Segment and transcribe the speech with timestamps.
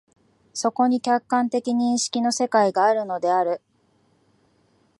[0.55, 3.61] そこに客観的認識の世界があるのである。